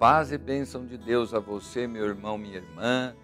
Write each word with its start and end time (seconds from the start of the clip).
Paz 0.00 0.32
e 0.32 0.38
bênção 0.38 0.86
de 0.86 0.96
Deus 0.96 1.34
a 1.34 1.38
você, 1.38 1.86
meu 1.86 2.06
irmão, 2.06 2.38
minha 2.38 2.56
irmã, 2.56 3.14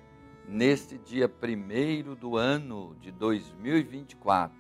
neste 0.47 0.99
dia 0.99 1.27
primeiro 1.27 2.15
do 2.15 2.37
ano 2.37 2.95
de 3.01 3.11
2024. 3.11 4.55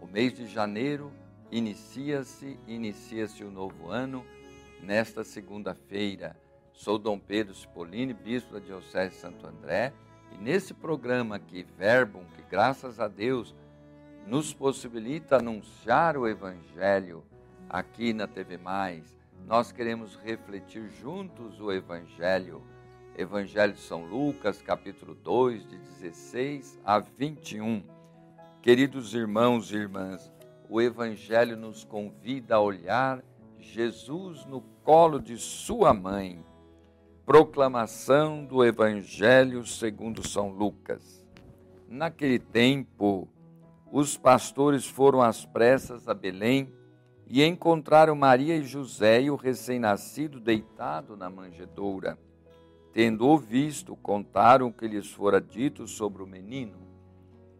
O 0.00 0.06
mês 0.06 0.32
de 0.32 0.46
janeiro 0.46 1.12
inicia-se, 1.52 2.58
inicia-se 2.66 3.44
o 3.44 3.50
novo 3.50 3.90
ano 3.90 4.24
nesta 4.82 5.22
segunda-feira. 5.22 6.34
Sou 6.72 6.98
Dom 6.98 7.18
Pedro 7.18 7.54
Cipollini, 7.54 8.14
bispo 8.14 8.54
da 8.54 8.58
Diocese 8.58 9.10
de 9.10 9.20
Santo 9.20 9.46
André, 9.46 9.92
e 10.32 10.42
nesse 10.42 10.72
programa 10.72 11.36
aqui, 11.36 11.62
Verbum, 11.76 12.24
que 12.34 12.42
graças 12.50 12.98
a 12.98 13.06
Deus 13.06 13.54
nos 14.26 14.54
possibilita 14.54 15.36
anunciar 15.36 16.16
o 16.16 16.26
Evangelho 16.26 17.22
aqui 17.68 18.14
na 18.14 18.26
TV 18.26 18.56
Mais, 18.56 19.14
nós 19.46 19.70
queremos 19.70 20.16
refletir 20.16 20.88
juntos 20.88 21.60
o 21.60 21.70
Evangelho. 21.70 22.62
Evangelho 23.16 23.74
de 23.74 23.80
São 23.80 24.04
Lucas, 24.04 24.62
capítulo 24.62 25.14
2, 25.14 25.68
de 25.68 25.78
16 25.78 26.80
a 26.84 26.98
21. 26.98 27.84
Queridos 28.62 29.14
irmãos 29.14 29.70
e 29.70 29.76
irmãs, 29.76 30.32
o 30.68 30.80
Evangelho 30.80 31.56
nos 31.56 31.84
convida 31.84 32.56
a 32.56 32.60
olhar 32.60 33.22
Jesus 33.58 34.46
no 34.46 34.62
colo 34.82 35.20
de 35.20 35.36
sua 35.36 35.92
mãe. 35.92 36.42
Proclamação 37.26 38.44
do 38.44 38.64
Evangelho 38.64 39.66
segundo 39.66 40.26
São 40.26 40.48
Lucas. 40.48 41.22
Naquele 41.86 42.38
tempo, 42.38 43.28
os 43.92 44.16
pastores 44.16 44.86
foram 44.86 45.20
às 45.20 45.44
pressas 45.44 46.08
a 46.08 46.14
Belém 46.14 46.72
e 47.26 47.42
encontraram 47.42 48.14
Maria 48.14 48.56
e 48.56 48.64
José 48.64 49.22
e 49.22 49.30
o 49.30 49.36
recém-nascido 49.36 50.38
deitado 50.38 51.16
na 51.16 51.30
manjedoura. 51.30 52.18
Tendo-o 52.92 53.38
visto, 53.38 53.96
contaram 53.96 54.68
o 54.68 54.72
que 54.72 54.86
lhes 54.86 55.10
fora 55.10 55.40
dito 55.40 55.88
sobre 55.88 56.22
o 56.22 56.26
menino. 56.26 56.76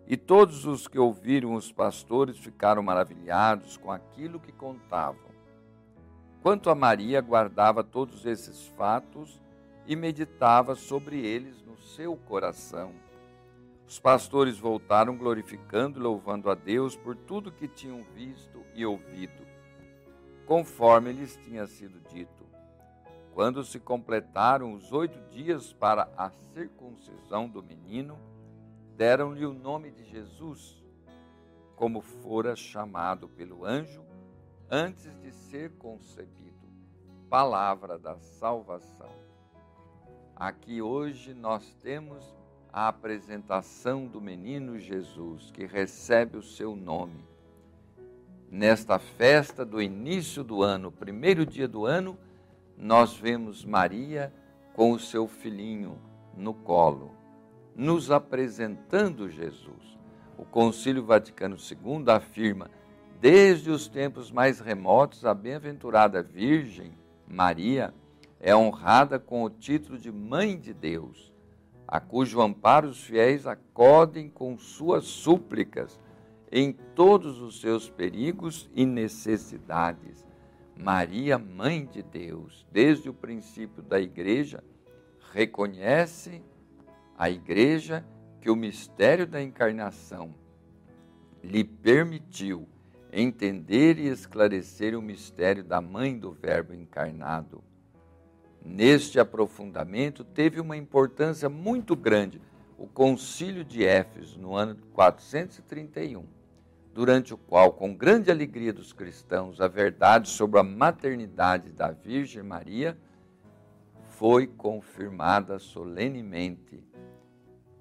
E 0.07 0.17
todos 0.17 0.67
os 0.67 0.87
que 0.87 0.99
ouviram 0.99 1.55
os 1.55 1.73
pastores 1.73 2.39
ficaram 2.39 2.83
maravilhados 2.83 3.77
com 3.77 3.91
aquilo 3.91 4.39
que 4.39 4.53
contavam. 4.53 5.33
Quanto 6.43 6.69
a 6.69 6.75
Maria, 6.75 7.23
guardava 7.23 7.83
todos 7.83 8.27
esses 8.27 8.67
fatos 8.77 9.41
e 9.87 9.97
meditava 9.97 10.75
sobre 10.75 11.19
eles 11.19 11.63
no 11.63 11.79
seu 11.79 12.17
coração. 12.17 12.93
Os 13.89 13.99
pastores 13.99 14.59
voltaram 14.59 15.17
glorificando 15.17 15.99
e 15.99 16.03
louvando 16.03 16.51
a 16.51 16.55
Deus 16.55 16.95
por 16.97 17.17
tudo 17.17 17.51
que 17.51 17.67
tinham 17.67 18.03
visto 18.15 18.63
e 18.75 18.85
ouvido 18.85 19.44
conforme 20.47 21.13
lhes 21.13 21.37
tinha 21.37 21.67
sido 21.67 22.01
dito. 22.09 22.45
Quando 23.33 23.65
se 23.65 23.81
completaram 23.81 24.75
os 24.75 24.93
oito 24.93 25.19
dias 25.31 25.73
para 25.73 26.09
a 26.17 26.31
circuncisão 26.53 27.49
do 27.49 27.63
menino, 27.63 28.19
deram-lhe 28.97 29.45
o 29.45 29.53
nome 29.53 29.91
de 29.91 30.05
Jesus, 30.05 30.85
como 31.75 32.01
fora 32.01 32.55
chamado 32.55 33.29
pelo 33.29 33.65
anjo 33.65 34.05
antes 34.71 35.19
de 35.21 35.33
ser 35.33 35.73
concebido. 35.79 36.55
Palavra 37.29 37.99
da 37.99 38.17
salvação. 38.19 39.11
Aqui 40.37 40.81
hoje 40.81 41.35
nós 41.35 41.75
temos 41.83 42.25
a 42.73 42.89
apresentação 42.89 44.07
do 44.07 44.21
menino 44.21 44.79
Jesus, 44.79 45.51
que 45.51 45.65
recebe 45.65 46.37
o 46.37 46.43
seu 46.43 46.77
nome 46.77 47.34
nesta 48.55 49.01
festa 49.01 49.65
do 49.65 49.83
início 49.83 50.45
do 50.45 50.63
ano, 50.63 50.93
primeiro 50.93 51.45
dia 51.45 51.67
do 51.67 51.85
ano, 51.85 52.17
nós 52.79 53.17
vemos 53.17 53.65
Maria 53.65 54.33
com 54.75 54.93
o 54.93 54.99
seu 54.99 55.27
filhinho 55.27 55.99
no 56.37 56.55
colo, 56.55 57.11
nos 57.75 58.13
apresentando 58.13 59.29
Jesus. 59.29 59.99
O 60.39 60.45
Concílio 60.45 61.05
Vaticano 61.05 61.57
II 61.57 62.05
afirma: 62.07 62.71
desde 63.21 63.73
os 63.73 63.89
tempos 63.89 64.31
mais 64.31 64.61
remotos, 64.61 65.25
a 65.25 65.35
bem-aventurada 65.35 66.23
Virgem 66.23 66.93
Maria 67.27 67.93
é 68.39 68.55
honrada 68.55 69.19
com 69.19 69.43
o 69.43 69.51
título 69.51 69.99
de 69.99 70.13
Mãe 70.13 70.57
de 70.57 70.73
Deus, 70.73 71.33
a 71.89 71.99
cujo 71.99 72.41
amparo 72.41 72.89
os 72.89 73.03
fiéis 73.03 73.49
acodem 73.49 74.29
com 74.29 74.57
suas 74.57 75.07
súplicas 75.07 75.99
em 76.57 76.71
todos 76.71 77.41
os 77.41 77.61
seus 77.61 77.91
perigos 77.91 78.71
e 78.73 78.87
necessidades. 78.87 80.25
Maria, 80.79 81.37
Mãe 81.37 81.85
de 81.85 82.01
Deus, 82.01 82.65
desde 82.71 83.11
o 83.11 83.13
princípio 83.13 83.83
da 83.83 84.01
igreja, 84.01 84.63
reconhece 85.33 86.41
a 87.19 87.29
igreja 87.29 88.07
que 88.41 88.49
o 88.49 88.55
mistério 88.55 89.27
da 89.27 89.43
encarnação 89.43 90.33
lhe 91.43 91.65
permitiu 91.65 92.69
entender 93.13 93.99
e 93.99 94.07
esclarecer 94.07 94.97
o 94.97 95.03
mistério 95.03 95.65
da 95.65 95.81
Mãe 95.81 96.17
do 96.17 96.31
Verbo 96.31 96.73
encarnado. 96.73 97.65
Neste 98.65 99.19
aprofundamento 99.19 100.23
teve 100.23 100.61
uma 100.61 100.77
importância 100.77 101.49
muito 101.49 101.97
grande 101.97 102.41
o 102.79 102.87
Concílio 102.87 103.65
de 103.65 103.85
Éfeso, 103.85 104.39
no 104.39 104.55
ano 104.57 104.77
431 104.93 106.34
durante 106.95 107.35
o 107.35 107.37
qual, 107.37 107.73
com 107.73 107.93
grande 107.93 108.31
alegria 108.31 108.73
dos 108.73 108.93
cristãos, 108.93 109.61
a 109.61 109.67
verdade 109.67 110.29
sobre 110.29 110.61
a 110.61 110.63
maternidade 110.63 111.73
da 111.73 111.91
Virgem 111.91 112.45
Maria 112.45 112.97
foi 114.11 114.47
confirmada 114.47 115.59
solenemente 115.59 116.85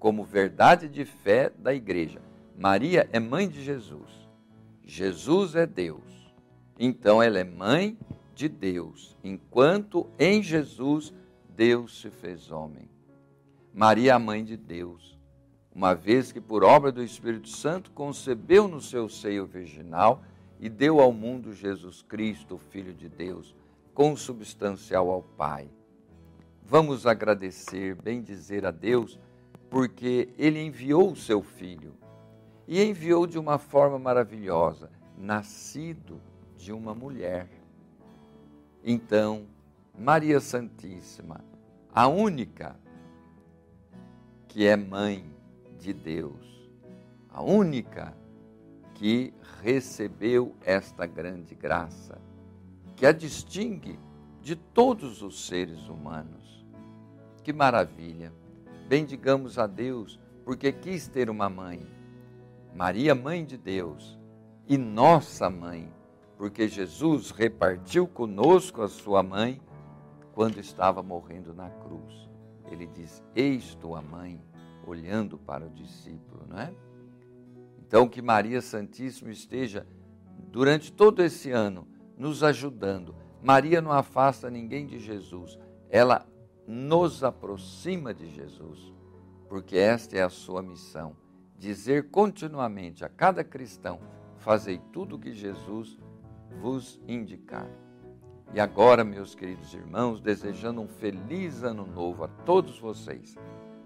como 0.00 0.24
verdade 0.24 0.88
de 0.88 1.04
fé 1.04 1.48
da 1.56 1.72
Igreja. 1.72 2.20
Maria 2.58 3.08
é 3.12 3.20
mãe 3.20 3.48
de 3.48 3.62
Jesus. 3.62 4.10
Jesus 4.84 5.54
é 5.54 5.64
Deus. 5.64 6.34
Então 6.76 7.22
ela 7.22 7.38
é 7.38 7.44
mãe 7.44 7.96
de 8.34 8.48
Deus, 8.48 9.16
enquanto 9.22 10.10
em 10.18 10.42
Jesus 10.42 11.14
Deus 11.48 12.00
se 12.00 12.10
fez 12.10 12.50
homem. 12.50 12.90
Maria 13.72 14.10
é 14.10 14.14
a 14.14 14.18
mãe 14.18 14.44
de 14.44 14.56
Deus 14.56 15.13
uma 15.74 15.94
vez 15.94 16.30
que, 16.30 16.40
por 16.40 16.62
obra 16.62 16.92
do 16.92 17.02
Espírito 17.02 17.48
Santo, 17.48 17.90
concebeu 17.90 18.68
no 18.68 18.80
seu 18.80 19.08
seio 19.08 19.44
virginal 19.44 20.22
e 20.60 20.68
deu 20.68 21.00
ao 21.00 21.12
mundo 21.12 21.52
Jesus 21.52 22.00
Cristo, 22.00 22.56
Filho 22.56 22.94
de 22.94 23.08
Deus, 23.08 23.54
consubstancial 23.92 25.10
ao 25.10 25.22
Pai. 25.22 25.68
Vamos 26.62 27.06
agradecer, 27.06 27.96
bem 27.96 28.22
dizer 28.22 28.64
a 28.64 28.70
Deus, 28.70 29.18
porque 29.68 30.28
Ele 30.38 30.62
enviou 30.62 31.10
o 31.10 31.16
seu 31.16 31.42
Filho 31.42 31.92
e 32.68 32.82
enviou 32.82 33.26
de 33.26 33.38
uma 33.38 33.58
forma 33.58 33.98
maravilhosa, 33.98 34.90
nascido 35.18 36.20
de 36.56 36.72
uma 36.72 36.94
mulher. 36.94 37.48
Então, 38.82 39.46
Maria 39.98 40.40
Santíssima, 40.40 41.44
a 41.92 42.06
única 42.06 42.78
que 44.48 44.66
é 44.66 44.76
mãe 44.76 45.33
de 45.84 45.92
Deus, 45.92 46.70
a 47.28 47.42
única 47.42 48.16
que 48.94 49.34
recebeu 49.62 50.54
esta 50.64 51.04
grande 51.04 51.54
graça, 51.54 52.18
que 52.96 53.04
a 53.04 53.12
distingue 53.12 53.98
de 54.40 54.56
todos 54.56 55.20
os 55.20 55.46
seres 55.46 55.86
humanos. 55.86 56.64
Que 57.42 57.52
maravilha! 57.52 58.32
Bendigamos 58.88 59.58
a 59.58 59.66
Deus, 59.66 60.18
porque 60.42 60.72
quis 60.72 61.06
ter 61.06 61.28
uma 61.28 61.50
mãe, 61.50 61.86
Maria, 62.74 63.14
mãe 63.14 63.44
de 63.44 63.58
Deus, 63.58 64.18
e 64.66 64.78
nossa 64.78 65.50
mãe, 65.50 65.92
porque 66.38 66.66
Jesus 66.66 67.30
repartiu 67.30 68.06
conosco 68.08 68.80
a 68.80 68.88
sua 68.88 69.22
mãe 69.22 69.60
quando 70.32 70.58
estava 70.58 71.02
morrendo 71.02 71.52
na 71.52 71.68
cruz. 71.68 72.30
Ele 72.70 72.86
diz: 72.86 73.22
Eis 73.36 73.74
tua 73.74 74.00
mãe 74.00 74.40
olhando 74.86 75.38
para 75.38 75.66
o 75.66 75.70
discípulo, 75.70 76.46
não 76.48 76.58
é? 76.58 76.74
Então, 77.86 78.08
que 78.08 78.22
Maria 78.22 78.60
Santíssima 78.60 79.30
esteja 79.30 79.86
durante 80.50 80.92
todo 80.92 81.22
esse 81.22 81.50
ano 81.50 81.86
nos 82.16 82.42
ajudando. 82.42 83.14
Maria 83.42 83.80
não 83.80 83.92
afasta 83.92 84.50
ninguém 84.50 84.86
de 84.86 84.98
Jesus, 84.98 85.58
ela 85.90 86.26
nos 86.66 87.22
aproxima 87.22 88.14
de 88.14 88.30
Jesus, 88.30 88.92
porque 89.48 89.76
esta 89.76 90.16
é 90.16 90.22
a 90.22 90.30
sua 90.30 90.62
missão: 90.62 91.16
dizer 91.58 92.10
continuamente 92.10 93.04
a 93.04 93.08
cada 93.08 93.44
cristão: 93.44 94.00
fazei 94.38 94.80
tudo 94.92 95.16
o 95.16 95.18
que 95.18 95.32
Jesus 95.32 95.98
vos 96.60 97.00
indicar. 97.06 97.68
E 98.52 98.60
agora, 98.60 99.04
meus 99.04 99.34
queridos 99.34 99.74
irmãos, 99.74 100.20
desejando 100.20 100.80
um 100.80 100.88
feliz 100.88 101.62
ano 101.62 101.84
novo 101.84 102.24
a 102.24 102.28
todos 102.28 102.78
vocês 102.78 103.36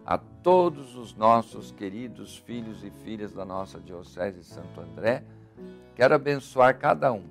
a 0.08 0.16
todos 0.16 0.96
os 0.96 1.14
nossos 1.14 1.70
queridos 1.70 2.38
filhos 2.38 2.82
e 2.82 2.90
filhas 3.04 3.34
da 3.34 3.44
nossa 3.44 3.78
Diocese 3.78 4.42
Santo 4.42 4.80
André. 4.80 5.22
Quero 5.94 6.14
abençoar 6.14 6.78
cada 6.78 7.12
um 7.12 7.24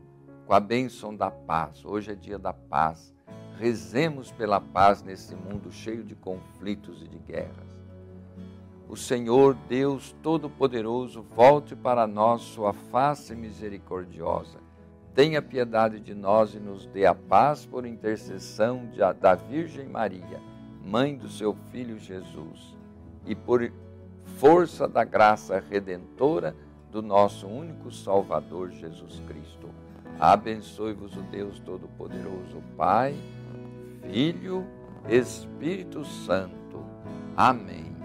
com 0.46 0.54
a 0.54 0.60
bênção 0.60 1.16
da 1.16 1.32
paz. 1.32 1.84
Hoje 1.84 2.12
é 2.12 2.16
dia 2.16 2.38
da 2.38 2.54
paz. 2.54 3.12
Rezemos 3.58 4.32
pela 4.32 4.62
paz 4.62 5.02
nesse 5.02 5.36
mundo 5.36 5.72
cheio 5.72 6.04
de 6.04 6.14
conflitos 6.14 7.02
e 7.02 7.08
de 7.08 7.18
guerras. 7.18 7.76
O 8.88 8.96
Senhor 8.96 9.56
Deus 9.68 10.16
Todo-Poderoso 10.22 11.24
volte 11.24 11.76
para 11.76 12.06
nós 12.06 12.42
sua 12.42 12.74
face 12.74 13.34
misericordiosa. 13.34 14.60
Tenha 15.16 15.42
piedade 15.42 16.00
de 16.00 16.14
nós 16.14 16.54
e 16.54 16.60
nos 16.60 16.86
dê 16.86 17.08
a 17.08 17.16
paz 17.16 17.66
por 17.66 17.88
intercessão 17.88 18.88
da 19.20 19.34
Virgem 19.34 19.90
Maria, 19.90 20.40
mãe 20.88 21.18
do 21.18 21.28
seu 21.28 21.54
Filho 21.72 22.00
Jesus, 22.00 22.78
e 23.26 23.36
por 23.36 23.72
força 24.38 24.88
da 24.88 25.04
graça 25.04 25.60
redentora 25.60 26.56
do 26.92 27.02
nosso 27.02 27.46
único 27.46 27.92
Salvador 27.92 28.72
Jesus 28.72 29.22
Cristo. 29.28 29.70
Abençoe-vos 30.20 31.16
o 31.16 31.22
Deus 31.24 31.60
Todo-Poderoso, 31.60 32.64
Pai 32.78 33.14
Filho, 34.10 34.66
Espírito 35.10 36.06
Santo. 36.06 36.84
Amém. 37.36 37.96